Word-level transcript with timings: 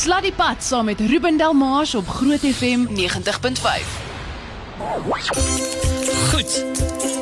Sladdiepad 0.00 0.64
saam 0.64 0.84
met 0.84 1.00
Ruben 1.00 1.36
Delmars 1.36 1.94
op 1.94 2.08
Groot 2.08 2.40
FM 2.40 2.86
90.5. 2.88 2.94
Goed. 6.32 6.64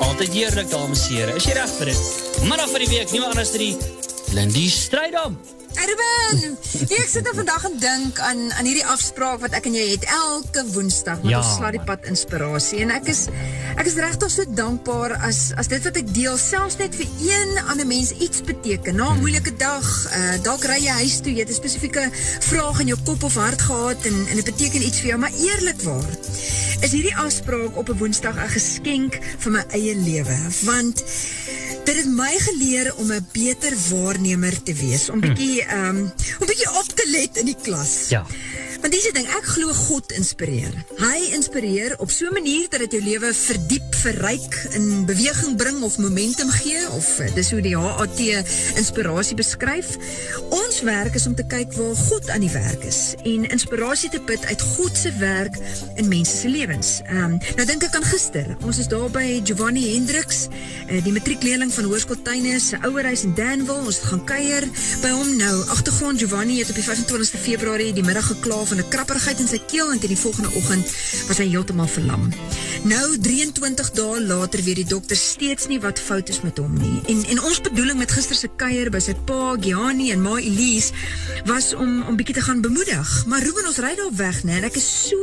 Altyd 0.00 0.32
heerlik 0.32 0.70
dames 0.70 1.08
en 1.08 1.14
here. 1.14 1.34
Is 1.34 1.44
jy 1.44 1.58
reg 1.58 1.72
vir 1.80 1.90
dit? 1.90 2.02
Middag 2.46 2.70
vir 2.70 2.84
die 2.86 2.90
week, 2.94 3.10
nie 3.10 3.22
anders 3.26 3.50
as 3.50 3.56
die 3.58 3.74
Lindy 4.30 4.68
Strydom. 4.70 5.40
Nee, 6.88 6.98
ek 7.00 7.10
sit 7.10 7.24
nou 7.26 7.32
vandag 7.36 7.64
en 7.68 7.76
dink 7.80 8.18
aan 8.20 8.40
aan 8.58 8.66
hierdie 8.68 8.84
afspraak 8.90 9.40
wat 9.42 9.54
ek 9.56 9.68
en 9.70 9.76
jy 9.78 9.84
het 9.92 10.04
elke 10.12 10.64
Woensdag 10.74 11.22
met 11.22 11.32
Ja, 11.32 11.40
ons 11.40 11.54
slaat 11.56 11.76
die 11.76 11.84
pad 11.86 12.04
inspirasie. 12.10 12.82
En 12.84 12.92
ek 12.94 13.08
is 13.12 13.26
ek 13.78 13.86
is 13.88 13.96
regtig 14.00 14.32
so 14.32 14.46
dankbaar 14.58 15.14
as 15.28 15.52
as 15.60 15.70
dit 15.70 15.84
wat 15.86 16.00
ek 16.00 16.10
deel 16.16 16.36
selfs 16.40 16.78
net 16.82 16.96
vir 16.98 17.06
een 17.22 17.54
ander 17.66 17.86
mens 17.88 18.12
iets 18.16 18.42
beteken. 18.44 18.98
Na 18.98 19.12
'n 19.14 19.22
moeilike 19.22 19.54
dag, 19.56 19.86
uh, 20.12 20.36
dalk 20.42 20.64
ry 20.66 20.80
jy 20.82 20.98
huis 21.04 21.20
toe, 21.22 21.32
jy 21.32 21.46
het 21.46 21.50
'n 21.50 21.60
spesifieke 21.62 22.10
vraag 22.50 22.80
in 22.80 22.92
jou 22.92 22.98
kop 23.04 23.22
of 23.22 23.34
hart 23.34 23.62
gehad 23.62 24.04
en 24.04 24.16
en 24.28 24.36
dit 24.36 24.44
beteken 24.44 24.82
iets 24.82 25.00
vir 25.00 25.08
jou, 25.14 25.18
maar 25.18 25.34
eerlikwaar 25.38 26.10
is 26.80 26.92
hierdie 26.92 27.16
afspraak 27.16 27.76
op 27.76 27.88
'n 27.88 27.98
Woensdag 27.98 28.36
'n 28.36 28.50
geskenk 28.50 29.18
vir 29.38 29.52
my 29.52 29.64
eie 29.70 29.94
lewe. 29.94 30.36
Want 30.62 31.02
dit 31.88 31.96
het 31.96 32.08
my 32.12 32.34
geleer 32.38 32.94
om 33.00 33.12
'n 33.12 33.26
beter 33.32 33.72
waarnemer 33.90 34.62
te 34.62 34.74
wees, 34.74 35.08
om 35.08 35.20
bietjie 35.20 35.62
ehm 35.64 35.96
um, 35.96 36.12
om 36.40 36.46
bietjie 36.46 36.70
op 36.80 36.88
te 36.94 37.06
let 37.10 37.36
in 37.36 37.44
die 37.44 37.56
klas. 37.62 38.08
Ja. 38.08 38.26
Want 38.78 38.92
dis 38.94 39.08
die 39.08 39.14
ding, 39.16 39.26
ek 39.34 39.46
glo 39.56 39.72
God 39.74 40.12
inspireer. 40.14 40.74
Hy 41.00 41.32
inspireer 41.34 41.96
op 41.98 42.12
so 42.14 42.28
'n 42.28 42.32
manier 42.32 42.68
dat 42.70 42.80
dit 42.80 42.92
jou 42.92 43.02
lewe 43.02 43.34
verdiep, 43.34 43.94
verryk, 43.94 44.54
in 44.78 45.04
beweging 45.06 45.56
bring 45.56 45.82
of 45.82 45.98
momentum 45.98 46.50
gee 46.50 46.90
of 46.90 47.18
eh, 47.18 47.34
dis 47.34 47.50
hoe 47.50 47.60
die 47.60 47.76
HAT 47.76 48.20
inspirasie 48.76 49.34
beskryf. 49.34 49.96
Ons 50.50 50.80
werk 50.82 51.14
is 51.14 51.26
om 51.26 51.34
te 51.34 51.46
kyk 51.46 51.72
waar 51.72 51.94
God 51.94 52.28
aan 52.30 52.40
die 52.40 52.50
werk 52.50 52.84
is 52.84 53.14
en 53.24 53.48
inspirasie 53.50 54.10
te 54.10 54.20
put 54.20 54.44
uit 54.44 54.62
God 54.62 54.96
se 54.96 55.12
werk 55.18 55.58
in 55.96 56.08
mense 56.08 56.36
se 56.36 56.48
lewens. 56.48 57.00
Ehm 57.04 57.24
um, 57.24 57.38
nou 57.56 57.66
dink 57.66 57.82
ek 57.82 57.94
aan 57.94 58.04
gister. 58.04 58.56
Ons 58.62 58.78
is 58.78 58.88
daar 58.88 59.10
by 59.10 59.40
Giovanni 59.44 59.94
Hendriks, 59.94 60.46
uh, 60.90 61.02
die 61.04 61.12
matriekleerling 61.12 61.72
van 61.74 61.84
Hoërskool 61.84 62.22
Tuine 62.22 62.60
se 62.60 62.78
ouerhuis 62.82 63.22
in 63.22 63.34
Danville. 63.34 63.86
Ons 63.86 63.98
gaan 63.98 64.24
kuier 64.24 64.68
by 65.02 65.10
hom 65.10 65.36
nou. 65.36 65.66
Agtergrond 65.68 66.18
Giovanni 66.18 66.58
het 66.58 66.70
op 66.70 66.78
die 66.78 66.84
25ste 66.84 67.42
Februarie 67.42 67.92
die 67.92 68.04
middag 68.04 68.30
gekla 68.30 68.67
van 68.68 68.78
'n 68.78 68.88
krapperigheid 68.88 69.38
in 69.40 69.48
sy 69.48 69.60
keel 69.66 69.92
en 69.92 69.98
teen 69.98 70.14
die 70.14 70.24
volgende 70.24 70.50
oggend 70.54 70.86
was 71.28 71.38
hy 71.38 71.48
heeltemal 71.48 71.88
verlam. 71.88 72.28
Nou 72.82 73.18
23 73.18 73.90
dae 73.90 74.20
later 74.20 74.62
weet 74.62 74.76
die 74.76 74.84
dokter 74.84 75.16
steeds 75.16 75.66
nie 75.66 75.80
wat 75.80 75.98
fout 75.98 76.28
is 76.28 76.40
met 76.42 76.58
hom 76.58 76.76
nie. 76.78 77.00
En 77.06 77.24
en 77.24 77.40
ons 77.42 77.60
bedoeling 77.60 77.98
met 77.98 78.10
gister 78.10 78.36
se 78.36 78.48
kuier 78.56 78.90
by 78.90 79.00
sy 79.00 79.14
pa 79.14 79.56
Gianni 79.60 80.10
en 80.12 80.22
ma 80.22 80.36
Elise 80.36 80.92
was 81.44 81.74
om 81.74 82.02
om 82.02 82.16
bietjie 82.16 82.34
te 82.34 82.44
gaan 82.44 82.60
bemoedig. 82.60 83.26
Maar 83.26 83.42
Ruben 83.42 83.66
ons 83.66 83.80
ry 83.82 83.94
daar 83.96 84.14
weg, 84.14 84.44
né? 84.44 84.60
En 84.60 84.64
ek 84.64 84.76
is 84.76 85.08
so 85.08 85.16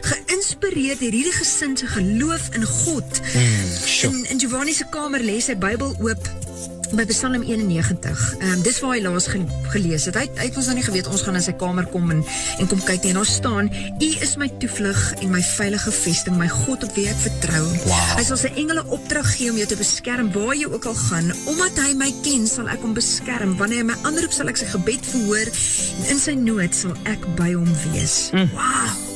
geïnspireerd 0.00 1.00
deur 1.00 1.12
hierdie 1.12 1.38
gesin 1.38 1.76
se 1.76 1.86
geloof 1.86 2.50
in 2.54 2.64
God. 2.64 3.20
Mm, 3.34 3.72
sure. 3.84 4.12
In 4.14 4.30
in 4.30 4.40
Giovanni 4.40 4.72
se 4.72 4.86
kamer 4.90 5.20
lê 5.20 5.40
sy 5.40 5.56
Bybel 5.56 5.96
oop 6.00 6.47
by 6.96 7.04
Psalm 7.10 7.42
91. 7.42 8.36
Ehm 8.38 8.52
um, 8.52 8.62
dis 8.62 8.78
waar 8.80 8.94
hy 8.94 9.00
laas 9.04 9.26
ge 9.28 9.40
gelees 9.72 10.06
het. 10.08 10.16
Hy 10.16 10.26
hy 10.38 10.46
het 10.48 10.58
ons 10.60 10.68
nou 10.70 10.76
nie 10.78 10.84
geweet 10.86 11.08
ons 11.10 11.24
gaan 11.26 11.38
in 11.38 11.44
sy 11.44 11.54
kamer 11.60 11.88
kom 11.92 12.10
en 12.14 12.22
en 12.58 12.70
kom 12.70 12.80
kyk 12.84 13.04
nie. 13.04 13.12
En 13.12 13.20
daar 13.20 13.28
staan: 13.28 13.70
U 13.98 14.10
is 14.24 14.36
my 14.40 14.48
toevlug 14.62 15.02
en 15.18 15.32
my 15.34 15.42
veilige 15.42 15.92
vesting, 15.94 16.38
my 16.40 16.48
God 16.52 16.86
op 16.86 16.94
wie 16.96 17.08
ek 17.10 17.20
vertrou. 17.24 17.64
Wow. 17.88 18.14
Hy 18.20 18.24
sal 18.28 18.40
sy 18.40 18.52
engele 18.54 18.84
opdrag 18.94 19.28
gee 19.34 19.50
om 19.52 19.60
jou 19.60 19.68
te 19.68 19.80
beskerm 19.80 20.32
waar 20.36 20.54
jy 20.56 20.70
ook 20.70 20.88
al 20.88 20.96
gaan. 21.08 21.32
Omdat 21.50 21.82
hy 21.84 21.92
my 21.98 22.12
ken, 22.22 22.48
sal 22.50 22.70
ek 22.72 22.84
hom 22.86 22.96
beskerm. 22.96 23.56
Wanneer 23.60 23.84
hy 23.84 23.90
my 23.92 23.98
aanroep, 24.08 24.32
sal 24.34 24.52
ek 24.52 24.62
sy 24.62 24.70
gebed 24.72 25.12
verhoor 25.12 25.52
en 25.98 26.08
in 26.14 26.22
sy 26.22 26.38
nood 26.38 26.74
sal 26.74 26.96
ek 27.10 27.28
by 27.40 27.52
hom 27.56 27.70
wees. 27.88 28.28
Mm. 28.32 28.50
Wow. 28.56 29.07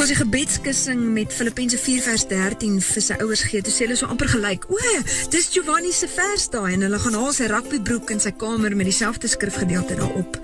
Toe 0.00 0.06
sy 0.08 0.14
gebedskussing 0.16 1.00
met 1.12 1.28
Filippense 1.28 1.76
4 1.76 2.00
vers 2.00 2.22
13 2.24 2.78
vir 2.80 3.02
sy 3.04 3.16
ouers 3.20 3.42
gee, 3.44 3.60
toe 3.60 3.72
sê 3.74 3.84
hulle 3.84 3.98
so 4.00 4.08
amper 4.08 4.30
gelyk. 4.32 4.62
O, 4.72 4.78
dis 5.28 5.50
Giovanni 5.52 5.92
se 5.92 6.08
vers 6.08 6.46
daai 6.54 6.70
en 6.72 6.86
hulle 6.86 7.00
gaan 7.02 7.18
haal 7.18 7.34
sy 7.36 7.50
rugbybroek 7.52 8.14
in 8.14 8.24
sy 8.24 8.32
kamer 8.40 8.72
met 8.80 8.88
dieselfde 8.88 9.28
skrifgedeelte 9.28 9.98
daarop. 10.00 10.40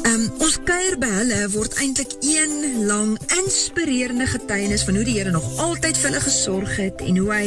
Ehm 0.00 0.10
um, 0.16 0.26
ons 0.42 0.58
kuier 0.66 0.98
by 0.98 1.12
hulle 1.14 1.38
word 1.54 1.78
eintlik 1.78 2.18
een 2.26 2.82
lang 2.90 3.14
inspirerende 3.38 4.26
getuienis 4.34 4.82
van 4.88 4.98
hoe 4.98 5.06
die 5.06 5.14
Here 5.20 5.30
nog 5.30 5.46
altyd 5.62 5.94
vir 5.94 6.10
hulle 6.10 6.26
gesorg 6.26 6.76
het 6.82 7.06
en 7.06 7.22
hoe 7.22 7.30
hy 7.36 7.46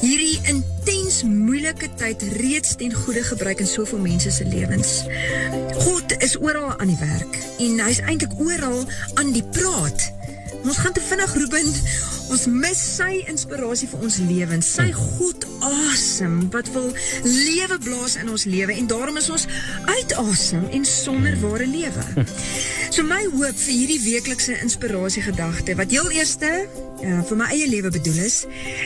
hierdie 0.00 0.40
intens 0.54 1.20
moeilike 1.28 1.92
tyd 2.00 2.24
reeds 2.40 2.78
ten 2.80 2.96
goeie 2.96 3.28
gebruik 3.28 3.60
in 3.60 3.68
soveel 3.68 4.00
mense 4.08 4.32
se 4.32 4.48
lewens. 4.48 5.02
God 5.84 6.16
is 6.24 6.40
oral 6.40 6.72
aan 6.78 6.96
die 6.96 7.02
werk 7.04 7.42
en 7.60 7.82
hy's 7.84 8.00
eintlik 8.06 8.40
oral 8.40 8.86
aan 9.20 9.36
die 9.36 9.44
praat. 9.52 10.14
Ons 10.68 10.78
gaan 10.78 10.92
te 10.92 11.00
vinnig 11.00 11.34
Ruben. 11.34 11.68
Ons 12.28 12.42
mis 12.52 12.80
sy 12.96 13.22
inspirasie 13.30 13.88
vir 13.88 14.02
ons 14.04 14.18
lewens. 14.20 14.68
Sy 14.76 14.90
God 14.92 15.46
asem 15.64 16.42
wat 16.52 16.68
wil 16.74 16.90
lewe 17.24 17.78
blaas 17.86 18.18
in 18.20 18.28
ons 18.28 18.44
lewe 18.44 18.76
en 18.76 18.90
daarom 18.90 19.16
is 19.16 19.30
ons 19.32 19.46
uitasem 19.88 20.68
en 20.76 20.84
sonder 20.84 21.38
ware 21.40 21.70
lewe. 21.72 22.04
So 22.98 23.04
my 23.06 23.28
hoop 23.30 23.54
vir 23.54 23.70
hierdie 23.70 24.00
weeklikse 24.02 24.56
inspirasie 24.58 25.20
gedagte 25.22 25.76
wat 25.78 25.92
heel 25.94 26.08
eerste 26.10 26.48
uh, 26.66 27.20
vir 27.28 27.38
my 27.38 27.46
eie 27.54 27.68
lewe 27.70 27.92
bedoel 27.94 28.16
is, 28.24 28.40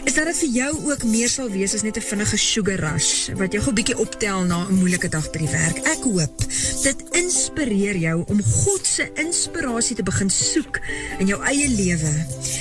is 0.05 0.19
dat 0.19 0.28
dit 0.28 0.37
vir 0.43 0.50
jou 0.59 0.73
ook 0.91 1.06
meer 1.09 1.33
sal 1.33 1.49
wees 1.49 1.73
as 1.73 1.81
net 1.81 1.97
'n 1.97 2.05
vinnige 2.05 2.37
sugar 2.37 2.83
rush 2.84 3.33
wat 3.41 3.56
jou 3.56 3.62
gou 3.65 3.72
bietjie 3.72 3.97
optel 3.97 4.45
na 4.45 4.69
'n 4.69 4.77
moeilike 4.83 5.09
dag 5.09 5.31
by 5.33 5.41
die 5.47 5.49
werk. 5.49 5.81
Ek 5.89 6.05
hoop 6.05 6.45
dit 6.83 7.01
inspireer 7.22 7.97
jou 7.97 8.19
om 8.28 8.45
God 8.45 8.84
se 8.84 9.09
inspirasie 9.17 9.97
te 9.97 10.05
begin 10.05 10.28
soek 10.28 10.81
in 11.19 11.33
jou 11.33 11.41
eie 11.41 11.72
lewe, 11.72 12.12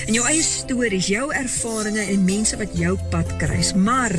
in 0.08 0.14
jou 0.14 0.24
eie 0.24 0.44
stories, 0.44 1.12
jou 1.12 1.34
ervarings 1.36 2.08
en 2.08 2.24
mense 2.24 2.56
wat 2.56 2.72
jou 2.80 2.96
pad 3.12 3.28
kruis. 3.44 3.76
Maar 3.76 4.16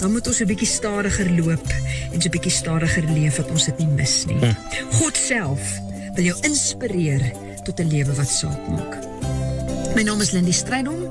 dan 0.00 0.12
moet 0.12 0.26
ons 0.26 0.40
'n 0.40 0.48
bietjie 0.48 0.72
stadiger 0.80 1.28
loop 1.30 1.68
en 2.12 2.20
so 2.20 2.28
'n 2.28 2.36
bietjie 2.40 2.56
stadiger 2.56 3.04
leef 3.12 3.36
dat 3.36 3.50
ons 3.50 3.64
dit 3.64 3.78
nie 3.78 3.92
mis 4.00 4.24
nie. 4.24 4.56
God 4.96 5.16
self 5.16 5.83
wil 6.14 6.24
jou 6.24 6.36
inspireer 6.46 7.32
tot 7.64 7.80
'n 7.80 7.88
lewe 7.88 8.14
wat 8.14 8.28
saak 8.28 8.68
maak. 8.68 8.98
My 9.94 10.02
naam 10.02 10.20
is 10.20 10.30
Lindy 10.30 10.52
Strydom 10.52 11.02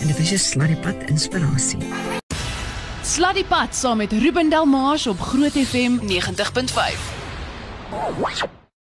en 0.00 0.06
dit 0.06 0.18
is 0.18 0.28
jou 0.28 0.38
Sladdiepad 0.38 0.96
inspirasie. 1.06 1.78
Sladdiepad 3.02 3.74
saam 3.74 3.96
met 3.96 4.12
Ruben 4.12 4.50
Delmars 4.50 5.06
op 5.06 5.20
Groot 5.20 5.52
FM 5.52 5.98
90.5. 6.06 8.53